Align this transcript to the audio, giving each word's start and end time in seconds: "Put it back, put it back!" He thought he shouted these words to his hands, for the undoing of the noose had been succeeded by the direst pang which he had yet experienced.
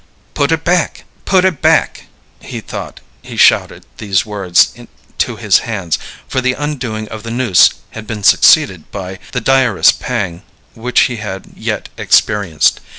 "Put 0.33 0.51
it 0.51 0.63
back, 0.63 1.03
put 1.25 1.45
it 1.45 1.61
back!" 1.61 2.07
He 2.39 2.59
thought 2.59 3.01
he 3.21 3.37
shouted 3.37 3.85
these 3.99 4.25
words 4.25 4.73
to 5.19 5.35
his 5.35 5.59
hands, 5.59 5.99
for 6.27 6.41
the 6.41 6.53
undoing 6.53 7.07
of 7.09 7.21
the 7.21 7.29
noose 7.29 7.69
had 7.91 8.07
been 8.07 8.23
succeeded 8.23 8.89
by 8.89 9.19
the 9.31 9.41
direst 9.41 9.99
pang 9.99 10.41
which 10.73 11.01
he 11.01 11.17
had 11.17 11.45
yet 11.55 11.89
experienced. 11.97 12.79